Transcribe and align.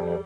Black 0.00 0.24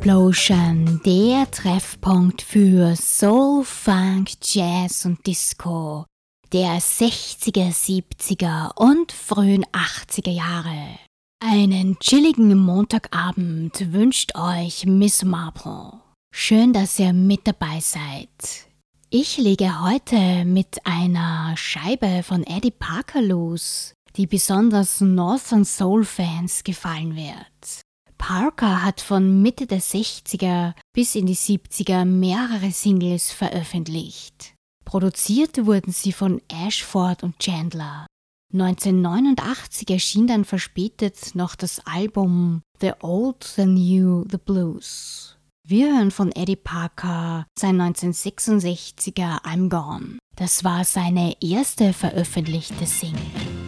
Explosion, 0.00 1.02
der 1.04 1.50
Treffpunkt 1.50 2.40
für 2.40 2.96
Soul, 2.96 3.62
Funk, 3.64 4.30
Jazz 4.42 5.04
und 5.04 5.26
Disco 5.26 6.06
der 6.54 6.80
60er, 6.80 7.70
70er 7.70 8.74
und 8.76 9.12
frühen 9.12 9.66
80er 9.66 10.30
Jahre. 10.30 10.98
Einen 11.44 11.98
chilligen 11.98 12.56
Montagabend 12.56 13.92
wünscht 13.92 14.34
euch 14.36 14.86
Miss 14.86 15.22
Marple. 15.22 16.00
Schön, 16.34 16.72
dass 16.72 16.98
ihr 16.98 17.12
mit 17.12 17.46
dabei 17.46 17.80
seid. 17.80 18.30
Ich 19.10 19.36
lege 19.36 19.82
heute 19.82 20.46
mit 20.46 20.78
einer 20.86 21.54
Scheibe 21.58 22.22
von 22.22 22.42
Eddie 22.44 22.70
Parker 22.70 23.20
los, 23.20 23.92
die 24.16 24.26
besonders 24.26 25.02
Northern 25.02 25.66
Soul 25.66 26.06
Fans 26.06 26.64
gefallen 26.64 27.14
wird. 27.14 27.82
Parker 28.20 28.84
hat 28.84 29.00
von 29.00 29.40
Mitte 29.40 29.66
der 29.66 29.80
60er 29.80 30.74
bis 30.92 31.14
in 31.14 31.24
die 31.24 31.34
70er 31.34 32.04
mehrere 32.04 32.70
Singles 32.70 33.32
veröffentlicht. 33.32 34.54
Produziert 34.84 35.64
wurden 35.64 35.90
sie 35.90 36.12
von 36.12 36.40
Ashford 36.48 37.22
und 37.22 37.38
Chandler. 37.38 38.06
1989 38.52 39.88
erschien 39.90 40.26
dann 40.26 40.44
verspätet 40.44 41.34
noch 41.34 41.54
das 41.56 41.80
Album 41.86 42.60
The 42.80 42.92
Old, 43.00 43.42
The 43.42 43.64
New, 43.64 44.24
The 44.30 44.38
Blues. 44.38 45.38
Wir 45.66 45.94
hören 45.94 46.10
von 46.10 46.30
Eddie 46.32 46.56
Parker 46.56 47.46
sein 47.58 47.80
1966er 47.80 49.42
I'm 49.44 49.70
Gone. 49.70 50.18
Das 50.36 50.62
war 50.62 50.84
seine 50.84 51.36
erste 51.40 51.92
veröffentlichte 51.92 52.86
Single. 52.86 53.59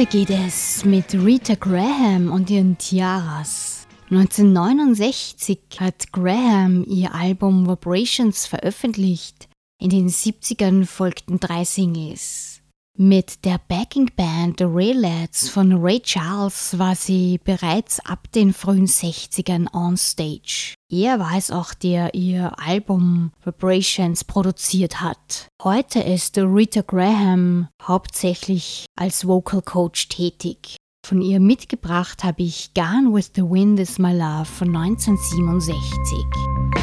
Weiter 0.00 0.10
geht 0.12 0.30
es 0.30 0.82
mit 0.86 1.12
Rita 1.12 1.56
Graham 1.56 2.32
und 2.32 2.48
ihren 2.48 2.78
Tiaras. 2.78 3.86
1969 4.08 5.58
hat 5.78 6.10
Graham 6.10 6.86
ihr 6.88 7.14
Album 7.14 7.68
Vibrations 7.68 8.46
veröffentlicht. 8.46 9.50
In 9.78 9.90
den 9.90 10.08
70ern 10.08 10.86
folgten 10.86 11.38
drei 11.38 11.64
Singles. 11.64 12.49
Mit 13.02 13.46
der 13.46 13.58
Backing 13.66 14.10
Band 14.14 14.58
The 14.58 14.66
Lads 14.66 15.48
von 15.48 15.72
Ray 15.72 16.00
Charles 16.00 16.78
war 16.78 16.94
sie 16.94 17.40
bereits 17.42 17.98
ab 18.00 18.30
den 18.34 18.52
frühen 18.52 18.86
60ern 18.86 19.72
on 19.72 19.96
stage. 19.96 20.74
Er 20.90 21.18
war 21.18 21.34
es 21.34 21.50
auch, 21.50 21.72
der 21.72 22.14
ihr 22.14 22.52
Album 22.58 23.32
Vibrations 23.42 24.24
produziert 24.24 25.00
hat. 25.00 25.48
Heute 25.62 26.00
ist 26.00 26.36
Rita 26.36 26.82
Graham 26.82 27.68
hauptsächlich 27.82 28.84
als 28.96 29.26
Vocal 29.26 29.62
Coach 29.62 30.08
tätig. 30.08 30.76
Von 31.02 31.22
ihr 31.22 31.40
mitgebracht 31.40 32.22
habe 32.22 32.42
ich 32.42 32.74
Gone 32.74 33.14
with 33.14 33.30
the 33.34 33.42
Wind 33.42 33.80
is 33.80 33.98
My 33.98 34.12
Love 34.12 34.44
von 34.44 34.76
1967. 34.76 36.79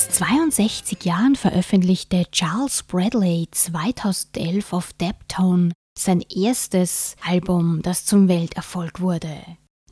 Erst 0.00 0.14
62 0.14 1.04
Jahren 1.04 1.36
veröffentlichte 1.36 2.24
Charles 2.32 2.84
Bradley 2.84 3.48
2011 3.50 4.72
auf 4.72 4.94
Deptone 4.94 5.72
sein 5.98 6.22
erstes 6.22 7.16
Album, 7.22 7.82
das 7.82 8.06
zum 8.06 8.26
Welterfolg 8.26 9.00
wurde. 9.00 9.42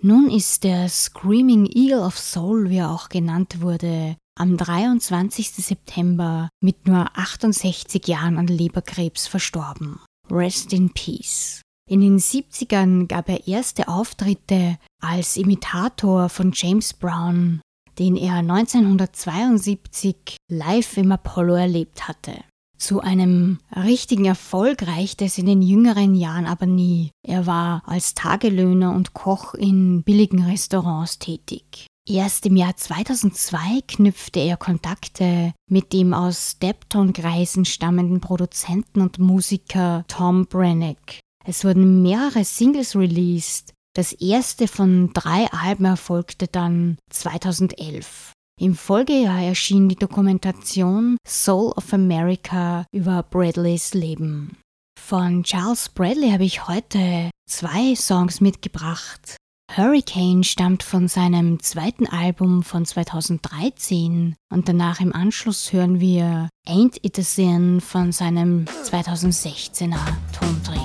Nun 0.01 0.31
ist 0.31 0.65
der 0.65 0.89
Screaming 0.89 1.67
Eagle 1.67 2.01
of 2.01 2.19
Soul, 2.19 2.71
wie 2.71 2.79
er 2.79 2.91
auch 2.91 3.11
genannt 3.11 3.61
wurde, 3.61 4.17
am 4.35 4.57
23. 4.57 5.51
September 5.51 6.49
mit 6.63 6.89
nur 6.89 7.15
68 7.15 8.09
Jahren 8.09 8.39
an 8.39 8.47
Leberkrebs 8.47 9.27
verstorben. 9.27 10.01
Rest 10.31 10.73
in 10.73 10.89
Peace. 10.95 11.61
In 11.87 12.01
den 12.01 12.19
70ern 12.19 13.09
gab 13.09 13.29
er 13.29 13.47
erste 13.47 13.89
Auftritte 13.89 14.79
als 15.03 15.37
Imitator 15.37 16.31
von 16.31 16.53
James 16.55 16.95
Brown, 16.95 17.61
den 17.99 18.17
er 18.17 18.37
1972 18.37 20.37
live 20.51 20.97
im 20.97 21.13
Apollo 21.13 21.55
erlebt 21.55 22.09
hatte. 22.09 22.33
Zu 22.79 23.01
einem 23.01 23.59
richtigen 23.75 24.25
Erfolg 24.25 24.87
reichte 24.87 25.25
es 25.25 25.37
in 25.37 25.47
den 25.47 25.63
jüngeren 25.63 26.15
Jahren 26.15 26.47
aber 26.47 26.67
nie. 26.67 27.11
Er 27.27 27.47
war 27.47 27.83
als 27.87 28.15
Tagelöhner 28.15 28.95
und 28.95 29.15
Koch 29.15 29.55
in 29.55 30.05
billigen 30.05 30.45
Restaurants 30.45 31.19
tätig. 31.19 31.89
Erst 32.09 32.47
im 32.47 32.57
Jahr 32.57 32.75
2002 32.75 33.83
knüpfte 33.87 34.41
er 34.41 34.57
Kontakte 34.57 35.53
mit 35.69 35.93
dem 35.93 36.15
aus 36.15 36.59
Depton-Kreisen 36.59 37.65
stammenden 37.65 38.21
Produzenten 38.21 39.03
und 39.03 39.19
Musiker 39.19 40.05
Tom 40.09 40.47
Brennick. 40.47 41.21
Es 41.45 41.65
wurden 41.65 42.03
mehrere 42.03 42.45
Singles 42.45 42.97
released. 42.97 43.75
Das 43.99 44.13
erste 44.13 44.69
von 44.69 45.13
drei 45.13 45.51
Alben 45.51 45.85
erfolgte 45.85 46.47
dann 46.47 46.99
2011. 47.11 48.31
Im 48.61 48.77
Folgejahr 48.77 49.43
erschien 49.43 49.89
die 49.89 49.97
Dokumentation 49.97 51.17
Soul 51.27 51.73
of 51.73 51.93
America 51.93 52.87
über 52.93 53.25
Bradleys 53.25 53.95
Leben. 53.95 54.57
Von 55.01 55.43
Charles 55.43 55.89
Bradley 55.89 56.31
habe 56.31 56.45
ich 56.45 56.69
heute 56.69 57.33
zwei 57.51 57.97
Songs 57.97 58.41
mitgebracht. 58.41 59.37
Hurricane 59.77 60.45
stammt 60.45 60.85
von 60.85 61.09
seinem 61.09 61.61
zweiten 61.61 62.07
Album 62.07 62.63
von 62.63 62.87
2013 62.87 64.37
und 64.53 64.69
danach 64.69 65.01
im 65.01 65.13
Anschluss 65.13 65.73
hören 65.73 65.99
wir 65.99 66.49
Ain't 66.69 67.01
It 67.03 67.19
a 67.19 67.23
Sin 67.23 67.81
von 67.81 68.13
seinem 68.13 68.67
2016er 68.85 69.99
Tonträger. 70.39 70.78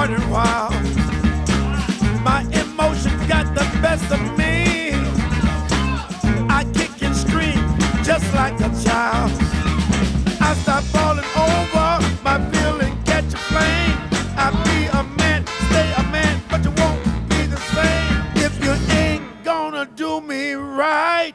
running 0.00 0.30
wild. 0.30 0.72
My 2.22 2.40
emotions 2.62 3.22
got 3.26 3.46
the 3.54 3.66
best 3.82 4.10
of 4.10 4.20
me. 4.38 4.92
I 6.48 6.64
kick 6.72 7.02
and 7.02 7.14
scream 7.14 7.60
just 8.02 8.26
like 8.32 8.58
a 8.60 8.70
child. 8.82 9.30
I 10.40 10.54
stop 10.62 10.84
falling 10.84 11.30
over, 11.46 11.88
my 12.24 12.38
feeling 12.50 12.94
catch 13.04 13.34
a 13.34 13.40
plane. 13.50 13.96
I 14.44 14.48
be 14.64 14.78
a 15.00 15.02
man, 15.20 15.46
stay 15.68 15.92
a 15.98 16.02
man, 16.10 16.40
but 16.48 16.64
you 16.64 16.72
won't 16.80 17.02
be 17.28 17.44
the 17.54 17.60
same 17.76 18.46
if 18.46 18.52
you 18.64 18.72
ain't 18.96 19.44
gonna 19.44 19.84
do 19.96 20.22
me 20.22 20.54
right. 20.54 21.32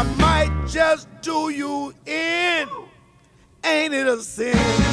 I 0.00 0.02
might 0.18 0.52
just 0.68 1.08
do 1.20 1.50
you 1.50 1.92
in. 2.06 2.68
Ain't 3.64 3.92
it 3.92 4.06
a 4.06 4.20
sin? 4.20 4.91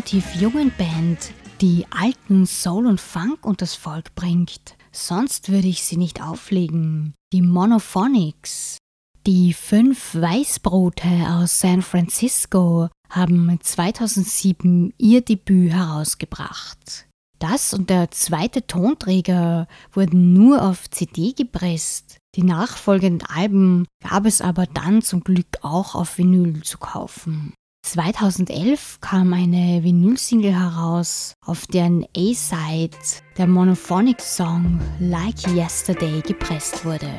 Relativ 0.00 0.34
jungen 0.34 0.72
Band, 0.78 1.34
die 1.60 1.84
alten 1.90 2.46
Soul 2.46 2.86
und 2.86 2.98
Funk 2.98 3.44
unters 3.44 3.74
Volk 3.74 4.14
bringt. 4.14 4.76
Sonst 4.92 5.50
würde 5.50 5.68
ich 5.68 5.82
sie 5.84 5.98
nicht 5.98 6.22
auflegen. 6.22 7.12
Die 7.34 7.42
Monophonics. 7.42 8.78
Die 9.26 9.52
fünf 9.52 10.14
Weißbrote 10.14 11.06
aus 11.28 11.60
San 11.60 11.82
Francisco 11.82 12.88
haben 13.10 13.58
2007 13.60 14.94
ihr 14.96 15.20
Debüt 15.20 15.72
herausgebracht. 15.72 17.06
Das 17.38 17.74
und 17.74 17.90
der 17.90 18.10
zweite 18.10 18.66
Tonträger 18.66 19.68
wurden 19.92 20.32
nur 20.32 20.62
auf 20.62 20.88
CD 20.88 21.32
gepresst. 21.32 22.16
Die 22.36 22.42
nachfolgenden 22.42 23.28
Alben 23.28 23.86
gab 24.02 24.24
es 24.24 24.40
aber 24.40 24.64
dann 24.64 25.02
zum 25.02 25.22
Glück 25.22 25.58
auch 25.60 25.94
auf 25.94 26.16
Vinyl 26.16 26.62
zu 26.62 26.78
kaufen. 26.78 27.52
2011 27.82 29.00
kam 29.00 29.32
eine 29.32 29.82
Vinyl-Single 29.82 30.52
heraus, 30.52 31.34
auf 31.44 31.66
deren 31.66 32.04
A-Side 32.16 32.96
der 33.36 33.46
Monophonic-Song 33.46 34.80
Like 35.00 35.46
Yesterday 35.54 36.20
gepresst 36.20 36.84
wurde. 36.84 37.10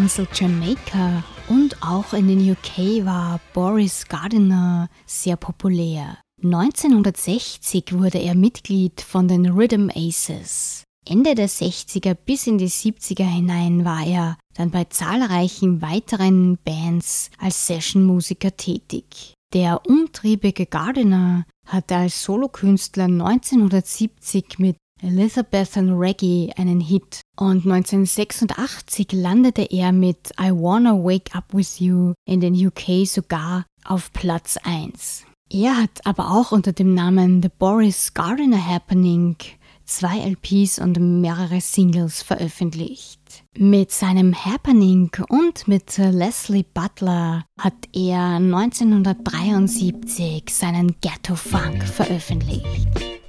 Heimatinsel 0.00 0.28
Jamaika 0.32 1.22
und 1.48 1.82
auch 1.82 2.14
in 2.14 2.26
den 2.26 2.50
UK 2.50 3.04
war 3.04 3.38
Boris 3.52 4.08
Gardiner 4.08 4.88
sehr 5.04 5.36
populär. 5.36 6.16
1960 6.42 7.92
wurde 7.92 8.16
er 8.16 8.34
Mitglied 8.34 9.02
von 9.02 9.28
den 9.28 9.46
Rhythm 9.46 9.90
Aces. 9.94 10.84
Ende 11.06 11.34
der 11.34 11.50
60er 11.50 12.14
bis 12.14 12.46
in 12.46 12.56
die 12.56 12.70
70er 12.70 13.24
hinein 13.24 13.84
war 13.84 14.06
er 14.06 14.38
dann 14.54 14.70
bei 14.70 14.84
zahlreichen 14.84 15.82
weiteren 15.82 16.56
Bands 16.64 17.30
als 17.36 17.66
Sessionmusiker 17.66 18.56
tätig. 18.56 19.34
Der 19.52 19.82
umtriebige 19.86 20.64
Gardiner 20.64 21.44
hatte 21.66 21.96
als 21.96 22.22
Solokünstler 22.22 23.04
1970 23.04 24.58
mit 24.58 24.76
Elizabethan 25.02 25.90
Reggae 25.90 26.50
einen 26.56 26.80
Hit 26.80 27.20
und 27.36 27.66
1986 27.66 29.12
landete 29.12 29.66
er 29.70 29.92
mit 29.92 30.30
I 30.40 30.50
Wanna 30.50 30.92
Wake 30.92 31.34
Up 31.34 31.52
With 31.52 31.80
You 31.80 32.14
in 32.26 32.40
den 32.40 32.54
UK 32.54 33.06
sogar 33.06 33.66
auf 33.84 34.12
Platz 34.12 34.56
1. 34.62 35.24
Er 35.52 35.76
hat 35.76 36.00
aber 36.04 36.30
auch 36.30 36.52
unter 36.52 36.72
dem 36.72 36.94
Namen 36.94 37.42
The 37.42 37.50
Boris 37.58 38.14
Gardiner 38.14 38.64
Happening 38.64 39.34
zwei 39.84 40.20
LPs 40.20 40.78
und 40.78 41.00
mehrere 41.20 41.60
Singles 41.60 42.22
veröffentlicht. 42.22 43.18
Mit 43.58 43.90
seinem 43.90 44.32
Happening 44.34 45.10
und 45.28 45.66
mit 45.66 45.98
Leslie 45.98 46.64
Butler 46.72 47.44
hat 47.58 47.74
er 47.92 48.36
1973 48.36 50.44
seinen 50.50 50.94
Ghetto 51.00 51.34
Funk 51.34 51.82
veröffentlicht. 51.82 53.19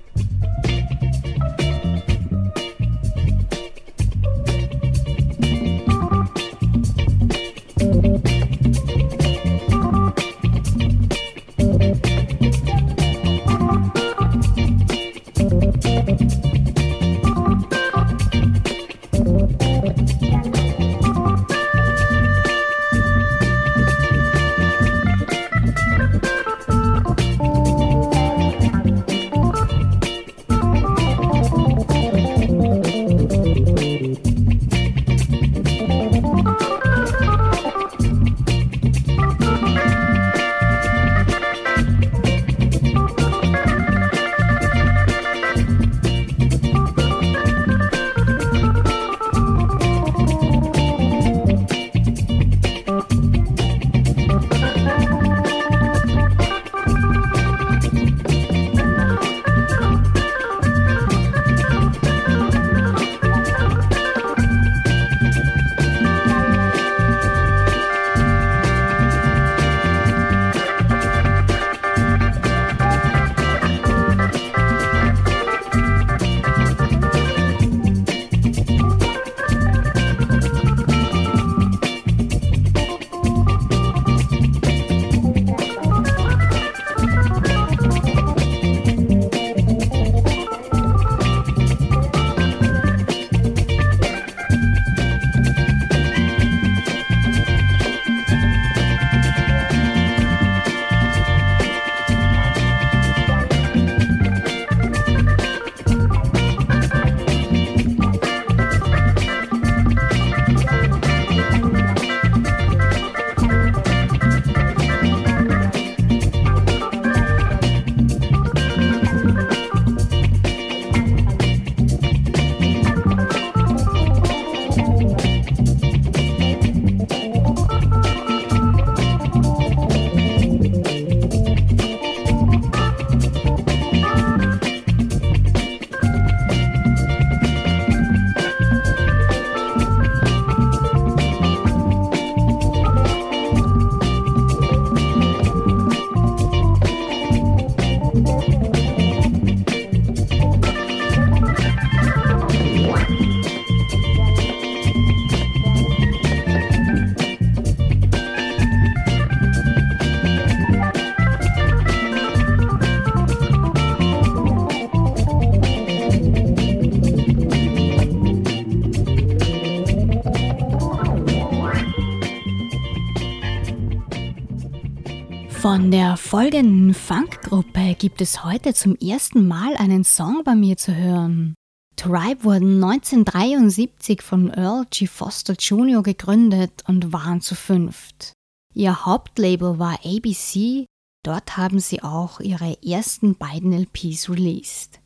Von 175.72 175.90
der 175.90 176.18
folgenden 176.18 176.94
Funkgruppe 176.94 177.96
gibt 177.98 178.20
es 178.20 178.44
heute 178.44 178.74
zum 178.74 178.98
ersten 178.98 179.48
Mal 179.48 179.78
einen 179.78 180.04
Song 180.04 180.42
bei 180.44 180.54
mir 180.54 180.76
zu 180.76 180.94
hören. 180.94 181.56
Tribe 181.96 182.44
wurden 182.44 182.84
1973 182.84 184.22
von 184.22 184.50
Earl 184.50 184.86
G. 184.90 185.08
Foster 185.08 185.54
Jr. 185.54 186.04
gegründet 186.04 186.84
und 186.90 187.14
waren 187.14 187.40
zu 187.40 187.56
fünft. 187.56 188.34
Ihr 188.74 189.06
Hauptlabel 189.06 189.80
war 189.80 189.98
ABC, 190.04 190.88
dort 191.24 191.56
haben 191.56 191.80
sie 191.80 192.04
auch 192.04 192.42
ihre 192.42 192.78
ersten 192.84 193.38
beiden 193.38 193.72
LPs 193.72 194.30
released. 194.30 195.00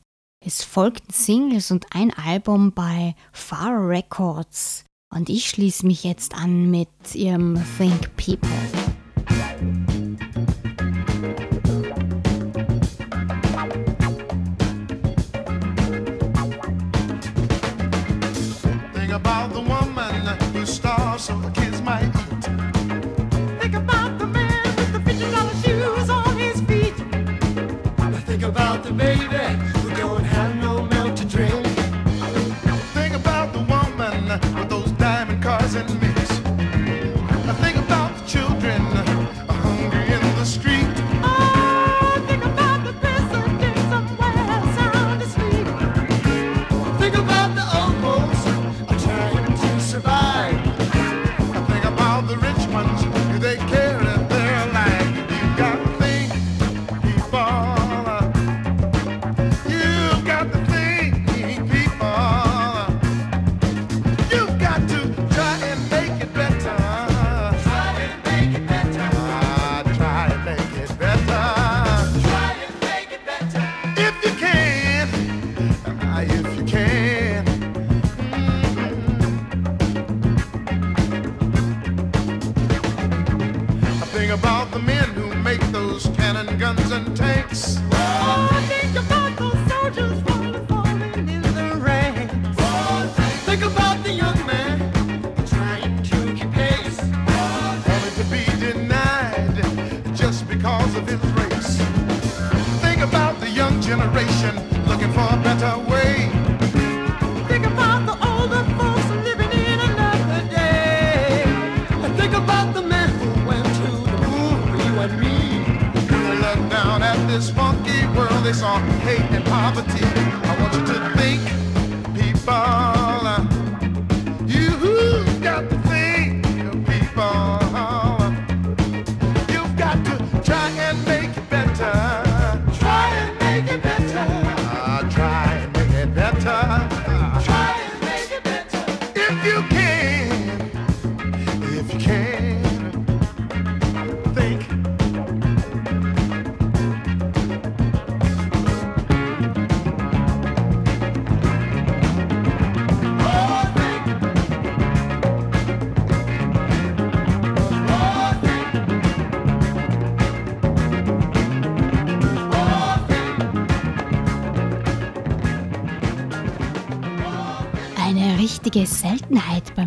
Es 0.44 0.64
folgten 0.64 1.14
Singles 1.14 1.70
und 1.70 1.86
ein 1.92 2.12
Album 2.12 2.72
bei 2.72 3.14
Far 3.32 3.88
Records 3.88 4.84
und 5.14 5.30
ich 5.30 5.48
schließe 5.48 5.86
mich 5.86 6.04
jetzt 6.04 6.34
an 6.34 6.72
mit 6.72 6.90
ihrem 7.14 7.64
Think 7.78 8.10
People. 8.18 8.85
the 28.86 28.94
baby. 28.94 29.75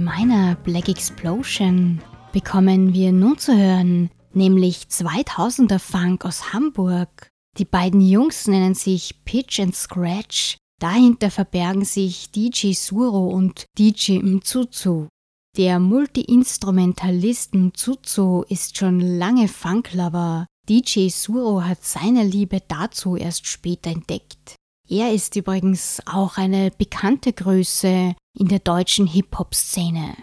Meiner 0.09 0.55
Black 0.55 0.89
Explosion 0.89 2.01
bekommen 2.33 2.95
wir 2.95 3.13
nun 3.13 3.37
zu 3.37 3.55
hören, 3.55 4.09
nämlich 4.33 4.87
2000er 4.91 5.79
Funk 5.79 6.25
aus 6.25 6.55
Hamburg. 6.55 7.29
Die 7.59 7.67
beiden 7.67 8.01
Jungs 8.01 8.47
nennen 8.47 8.75
sich 8.75 9.23
Pitch 9.27 9.61
and 9.61 9.77
Scratch. 9.77 10.57
Dahinter 10.81 11.31
verbergen 11.31 11.85
sich 11.85 12.31
DJ 12.31 12.73
Suro 12.73 13.29
und 13.29 13.67
DJ 13.77 14.21
Mzuzu. 14.21 15.09
Der 15.59 15.79
Multi-Instrumentalist 15.79 17.55
Mzuzu 17.55 18.47
ist 18.49 18.79
schon 18.79 19.01
lange 19.01 19.47
Funklover. 19.47 20.47
DJ 20.71 21.09
Suro 21.11 21.63
hat 21.63 21.85
seine 21.85 22.25
Liebe 22.25 22.63
dazu 22.67 23.17
erst 23.17 23.47
später 23.47 23.91
entdeckt. 23.91 24.57
Er 24.89 25.13
ist 25.13 25.37
übrigens 25.37 26.01
auch 26.07 26.39
eine 26.39 26.71
bekannte 26.71 27.35
Größe 27.35 28.15
in 28.39 28.49
der 28.49 28.61
deutschen 28.61 29.07
Hip-Hop-Szene. 29.07 30.17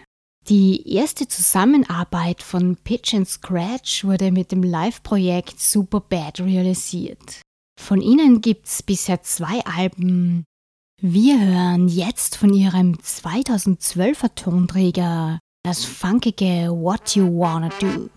Die 0.48 0.94
erste 0.94 1.26
Zusammenarbeit 1.26 2.42
von 2.42 2.76
Pitch 2.76 3.14
and 3.14 3.28
Scratch 3.28 4.04
wurde 4.04 4.30
mit 4.30 4.52
dem 4.52 4.62
Live-Projekt 4.62 5.60
Superbad 5.60 6.40
realisiert. 6.40 7.42
Von 7.80 8.00
ihnen 8.00 8.40
gibt's 8.40 8.82
bisher 8.82 9.22
zwei 9.22 9.60
Alben. 9.64 10.44
Wir 11.02 11.38
hören 11.38 11.88
jetzt 11.88 12.36
von 12.36 12.54
ihrem 12.54 12.94
2012er 12.94 14.34
Tonträger 14.34 15.38
das 15.64 15.84
funkige 15.84 16.70
What 16.70 17.16
You 17.16 17.26
Wanna 17.26 17.70
Do. 17.80 18.08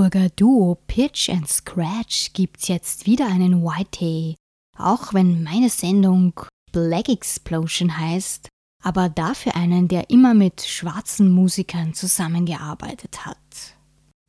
Hamburger 0.00 0.30
Duo 0.30 0.78
Pitch 0.86 1.28
and 1.28 1.46
Scratch 1.46 2.32
gibt's 2.32 2.68
jetzt 2.68 3.04
wieder 3.04 3.26
einen 3.26 3.62
Whitey. 3.62 4.34
Auch 4.78 5.12
wenn 5.12 5.42
meine 5.42 5.68
Sendung 5.68 6.32
Black 6.72 7.10
Explosion 7.10 7.98
heißt, 7.98 8.48
aber 8.82 9.10
dafür 9.10 9.56
einen, 9.56 9.88
der 9.88 10.08
immer 10.08 10.32
mit 10.32 10.62
schwarzen 10.62 11.30
Musikern 11.30 11.92
zusammengearbeitet 11.92 13.26
hat. 13.26 13.36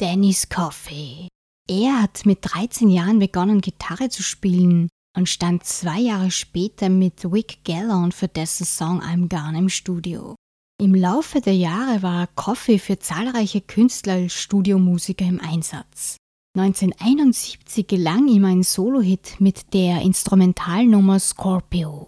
Dennis 0.02 0.50
Coffey. 0.50 1.30
Er 1.70 2.02
hat 2.02 2.26
mit 2.26 2.40
13 2.42 2.90
Jahren 2.90 3.20
begonnen, 3.20 3.62
Gitarre 3.62 4.10
zu 4.10 4.24
spielen 4.24 4.90
und 5.16 5.30
stand 5.30 5.64
zwei 5.64 6.02
Jahre 6.02 6.32
später 6.32 6.90
mit 6.90 7.32
Wick 7.32 7.64
Gallon 7.64 8.12
für 8.12 8.28
dessen 8.28 8.66
Song 8.66 9.02
I'm 9.02 9.30
Gone 9.30 9.58
im 9.58 9.70
Studio. 9.70 10.36
Im 10.82 10.96
Laufe 10.96 11.42
der 11.42 11.56
Jahre 11.56 12.02
war 12.02 12.26
Coffey 12.34 12.80
für 12.80 12.98
zahlreiche 12.98 13.62
Künstler 13.62 14.14
als 14.14 14.34
Studiomusiker 14.34 15.26
im 15.26 15.40
Einsatz. 15.40 16.18
1971 16.58 17.86
gelang 17.86 18.28
ihm 18.28 18.46
ein 18.46 18.64
Solohit 18.64 19.36
mit 19.40 19.76
der 19.76 20.02
Instrumentalnummer 20.02 21.20
Scorpio. 21.20 22.08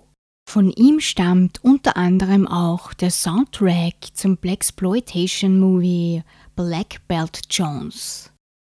Von 0.49 0.71
ihm 0.71 0.99
stammt 1.01 1.63
unter 1.63 1.97
anderem 1.97 2.47
auch 2.47 2.95
der 2.95 3.11
Soundtrack 3.11 3.93
zum 4.15 4.37
Blaxploitation-Movie 4.37 6.23
Black 6.55 7.07
Belt 7.07 7.41
Jones. 7.51 8.31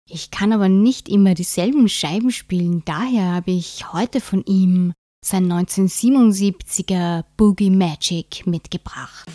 Ich 0.10 0.32
kann 0.32 0.53
aber 0.53 0.69
nicht 0.69 1.08
immer 1.08 1.36
dieselben 1.36 1.88
Scheiben 1.88 2.32
spielen, 2.32 2.82
daher 2.84 3.34
habe 3.34 3.51
ich 3.51 3.93
heute 3.93 4.21
von 4.21 4.43
ihm 4.45 4.93
sein 5.25 5.51
1977er 5.51 7.23
Boogie 7.38 7.69
Magic 7.69 8.45
mitgebracht. 8.45 9.25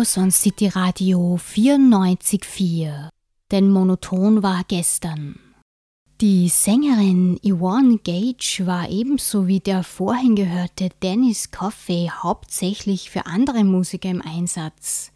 Campus 0.00 0.16
und 0.16 0.30
City 0.30 0.68
Radio 0.68 1.36
94.4. 1.36 3.10
Denn 3.50 3.68
monoton 3.68 4.42
war 4.42 4.64
gestern. 4.66 5.38
Die 6.22 6.48
Sängerin 6.48 7.38
Yvonne 7.44 7.98
Gage 7.98 8.62
war 8.64 8.88
ebenso 8.88 9.46
wie 9.46 9.60
der 9.60 9.82
vorhin 9.82 10.36
gehörte 10.36 10.88
Dennis 11.02 11.50
Coffey 11.50 12.10
hauptsächlich 12.10 13.10
für 13.10 13.26
andere 13.26 13.62
Musiker 13.62 14.08
im 14.08 14.22
Einsatz. 14.22 15.12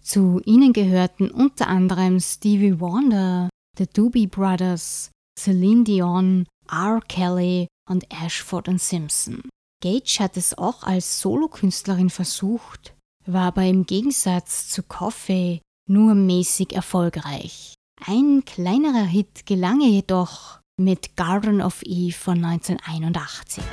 Zu 0.00 0.40
ihnen 0.44 0.72
gehörten 0.72 1.30
unter 1.30 1.68
anderem 1.68 2.18
Stevie 2.18 2.80
Wonder, 2.80 3.48
The 3.78 3.86
Doobie 3.86 4.26
Brothers, 4.26 5.12
Celine 5.38 5.84
Dion, 5.84 6.44
R. 6.68 7.00
Kelly 7.06 7.68
und 7.88 8.04
Ashford 8.12 8.68
Simpson. 8.80 9.42
Gage 9.80 10.18
hat 10.18 10.36
es 10.36 10.58
auch 10.58 10.82
als 10.82 11.20
Solokünstlerin 11.20 12.10
versucht, 12.10 12.97
war 13.28 13.48
aber 13.48 13.64
im 13.64 13.84
Gegensatz 13.84 14.68
zu 14.68 14.82
Coffey 14.82 15.60
nur 15.86 16.14
mäßig 16.14 16.72
erfolgreich. 16.72 17.74
Ein 18.06 18.44
kleinerer 18.44 19.04
Hit 19.04 19.46
gelang 19.46 19.80
jedoch 19.80 20.60
mit 20.78 21.16
Garden 21.16 21.60
of 21.60 21.82
Eve 21.82 22.16
von 22.16 22.44
1981. 22.44 23.64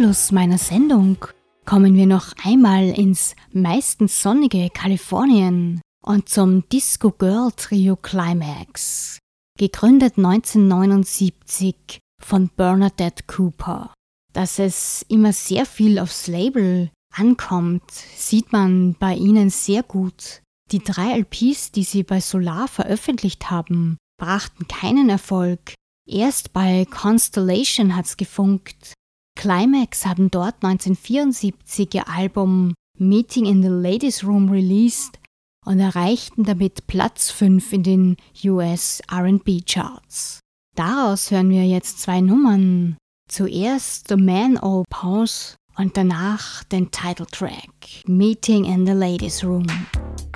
Abschluss 0.00 0.32
meiner 0.32 0.56
Sendung 0.56 1.18
kommen 1.66 1.94
wir 1.94 2.06
noch 2.06 2.32
einmal 2.42 2.88
ins 2.88 3.36
meistens 3.52 4.22
sonnige 4.22 4.70
Kalifornien 4.70 5.82
und 6.02 6.26
zum 6.26 6.66
Disco 6.70 7.10
Girl 7.10 7.52
Trio 7.54 7.96
Climax, 7.96 9.18
gegründet 9.58 10.16
1979 10.16 11.98
von 12.18 12.48
Bernadette 12.56 13.24
Cooper. 13.26 13.92
Dass 14.32 14.58
es 14.58 15.04
immer 15.10 15.34
sehr 15.34 15.66
viel 15.66 15.98
aufs 15.98 16.28
Label 16.28 16.88
ankommt, 17.14 17.90
sieht 17.90 18.52
man 18.52 18.94
bei 18.98 19.14
ihnen 19.14 19.50
sehr 19.50 19.82
gut. 19.82 20.40
Die 20.72 20.82
drei 20.82 21.18
LPs, 21.18 21.72
die 21.72 21.84
sie 21.84 22.04
bei 22.04 22.20
Solar 22.22 22.68
veröffentlicht 22.68 23.50
haben, 23.50 23.98
brachten 24.18 24.66
keinen 24.66 25.10
Erfolg. 25.10 25.74
Erst 26.08 26.54
bei 26.54 26.86
Constellation 26.86 27.94
hat's 27.94 28.16
gefunkt 28.16 28.94
Climax 29.40 30.04
haben 30.04 30.30
dort 30.30 30.56
1974 30.62 31.94
ihr 31.94 32.08
Album 32.08 32.74
Meeting 32.98 33.46
in 33.46 33.62
the 33.62 33.70
Ladies 33.70 34.22
Room 34.22 34.50
released 34.50 35.18
und 35.64 35.78
erreichten 35.80 36.44
damit 36.44 36.86
Platz 36.86 37.30
5 37.30 37.72
in 37.72 37.82
den 37.82 38.16
US 38.44 39.00
RB 39.10 39.64
Charts. 39.64 40.40
Daraus 40.76 41.30
hören 41.30 41.48
wir 41.48 41.64
jetzt 41.64 42.02
zwei 42.02 42.20
Nummern. 42.20 42.98
Zuerst 43.30 44.08
The 44.08 44.16
Man 44.16 44.58
O 44.58 44.84
Pause 44.90 45.54
und 45.78 45.96
danach 45.96 46.62
den 46.64 46.90
Titeltrack 46.90 48.04
Meeting 48.06 48.66
in 48.66 48.84
the 48.84 48.92
Ladies 48.92 49.42
Room. 49.42 49.64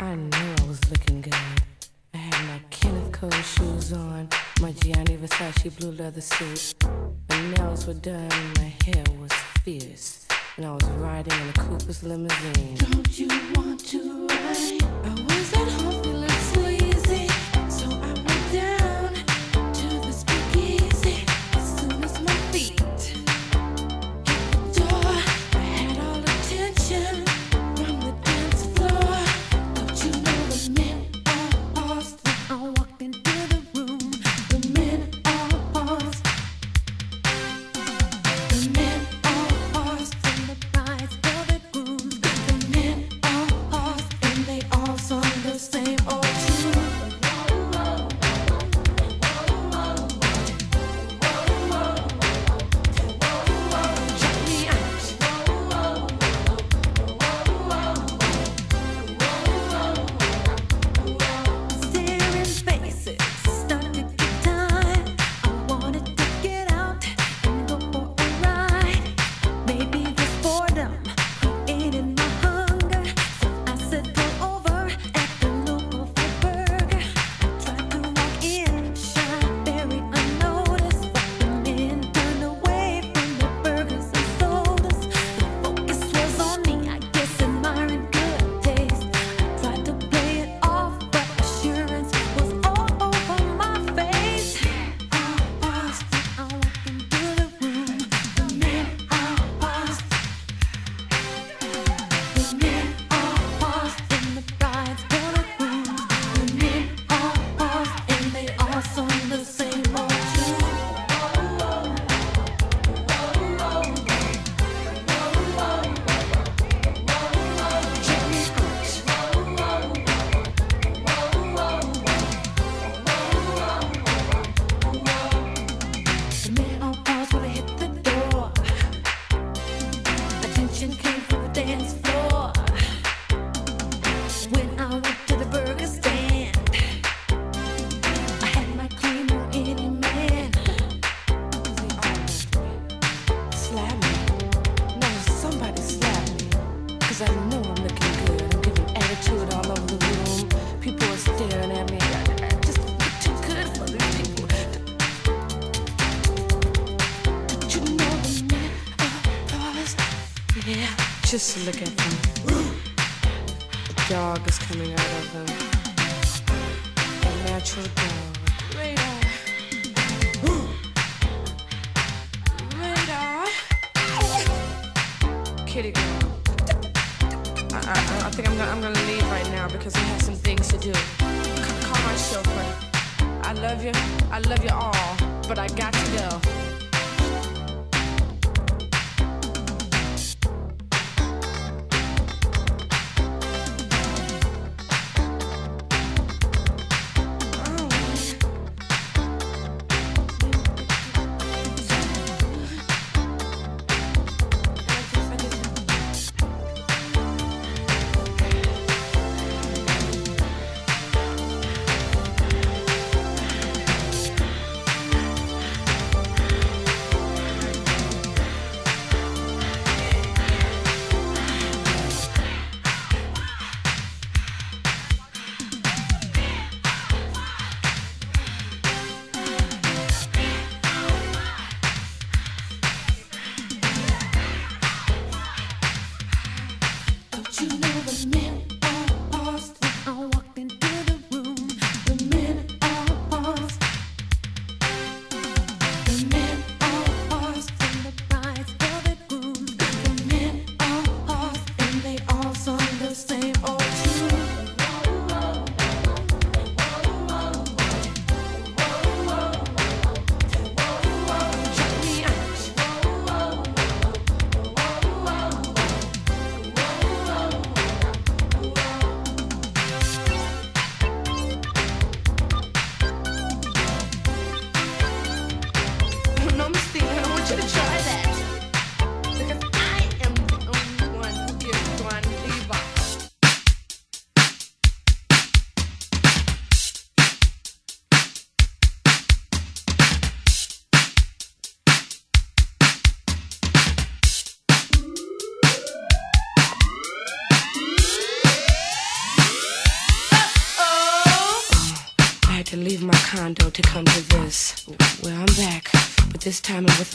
I 0.00 0.14
knew 0.14 0.64
I 0.64 0.66
was 0.66 0.80
looking 0.88 1.20
good. 1.20 1.34
I 2.14 2.16
had 2.16 2.42
my 2.46 2.58
Kenneth 2.70 3.12
Cole 3.12 3.30
shoes 3.30 3.92
on, 3.92 4.30
my 4.62 4.72
Gianni 4.72 5.18
Versace 5.18 5.70
blue 5.76 5.90
leather 5.90 6.22
suit. 6.22 6.74
nails 7.50 7.86
were 7.86 7.94
done, 7.94 8.28
my 8.56 8.72
hair 8.84 9.04
was 9.20 9.32
fierce, 9.62 10.26
and 10.56 10.66
I 10.66 10.72
was 10.72 10.84
riding 10.84 11.38
in 11.40 11.48
a 11.48 11.52
Cooper's 11.52 12.02
limousine. 12.02 12.76
Don't 12.76 13.18
you 13.18 13.33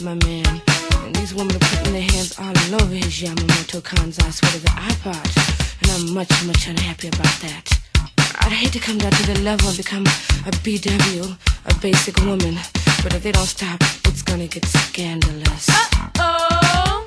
my 0.02 0.14
man. 0.26 0.62
And 1.04 1.14
these 1.16 1.34
women 1.34 1.54
are 1.56 1.58
putting 1.58 1.92
their 1.92 2.02
hands 2.02 2.38
all 2.38 2.80
over 2.80 2.94
his 2.94 3.20
Yamamoto 3.20 3.80
Kanzai 3.82 4.32
sweater, 4.32 4.58
the 4.58 4.68
iPod. 4.68 5.26
And 5.82 5.90
I'm 5.92 6.14
much, 6.14 6.30
much 6.44 6.68
unhappy 6.68 7.08
about 7.08 7.40
that. 7.40 7.80
I'd 8.40 8.52
hate 8.52 8.72
to 8.72 8.78
come 8.78 8.98
down 8.98 9.12
to 9.12 9.32
the 9.32 9.40
level 9.40 9.68
and 9.68 9.76
become 9.76 10.06
a 10.46 10.50
BW, 10.64 11.36
a 11.66 11.74
basic 11.80 12.16
woman. 12.24 12.56
But 13.02 13.14
if 13.14 13.22
they 13.22 13.32
don't 13.32 13.46
stop, 13.46 13.80
it's 14.06 14.22
gonna 14.22 14.46
get 14.46 14.64
scandalous. 14.64 15.68
Uh-oh. 15.68 17.06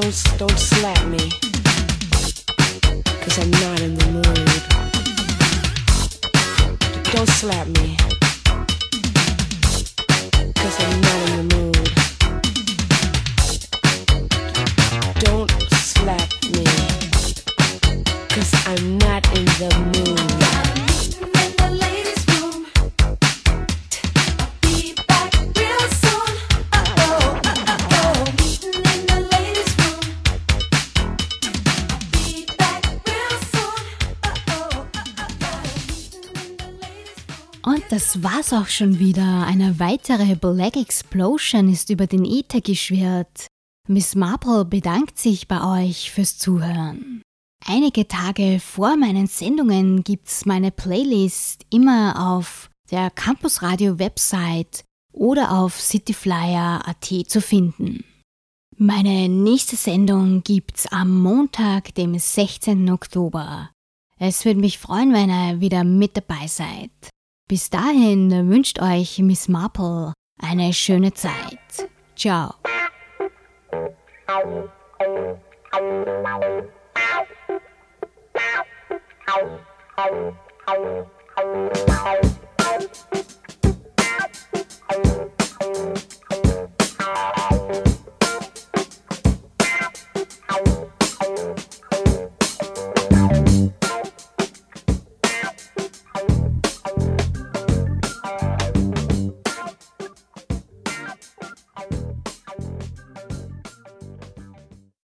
don't, 0.00 0.22
don't 0.36 0.58
slap 0.58 1.06
me. 1.06 1.30
I'm 3.38 3.50
not 3.50 3.80
in 3.80 3.94
the 3.94 4.06
mood. 4.12 4.24
Don't 7.12 7.28
slap 7.28 7.66
me. 7.68 7.96
Cause 10.54 10.80
I'm 10.80 11.00
not 11.00 11.30
in 11.30 11.48
the 11.48 11.56
mood. 11.56 11.65
war's 38.50 38.62
auch 38.62 38.68
schon 38.68 38.98
wieder. 38.98 39.44
Eine 39.46 39.78
weitere 39.80 40.34
Black 40.36 40.76
Explosion 40.76 41.72
ist 41.72 41.90
über 41.90 42.06
den 42.06 42.24
Ether 42.24 42.60
geschwirrt. 42.60 43.46
Miss 43.88 44.14
Marple 44.14 44.64
bedankt 44.64 45.18
sich 45.18 45.48
bei 45.48 45.84
euch 45.84 46.10
fürs 46.10 46.38
Zuhören. 46.38 47.22
Einige 47.64 48.06
Tage 48.06 48.60
vor 48.60 48.96
meinen 48.96 49.26
Sendungen 49.26 50.04
gibt's 50.04 50.44
meine 50.44 50.70
Playlist 50.70 51.64
immer 51.70 52.34
auf 52.34 52.70
der 52.90 53.10
Campus 53.10 53.62
Radio 53.62 53.98
Website 53.98 54.84
oder 55.12 55.52
auf 55.52 55.80
cityflyer.at 55.80 57.04
zu 57.26 57.40
finden. 57.40 58.04
Meine 58.76 59.28
nächste 59.28 59.76
Sendung 59.76 60.42
gibt's 60.42 60.86
am 60.92 61.18
Montag, 61.20 61.94
dem 61.94 62.18
16. 62.18 62.90
Oktober. 62.90 63.70
Es 64.18 64.44
würde 64.44 64.60
mich 64.60 64.78
freuen, 64.78 65.12
wenn 65.12 65.30
ihr 65.30 65.60
wieder 65.60 65.84
mit 65.84 66.16
dabei 66.16 66.46
seid. 66.46 66.90
Bis 67.48 67.70
dahin 67.70 68.50
wünscht 68.50 68.82
euch 68.82 69.18
Miss 69.20 69.46
Marple 69.46 70.12
eine 70.42 70.72
schöne 70.72 71.14
Zeit. 71.14 71.88
Ciao. 72.16 72.54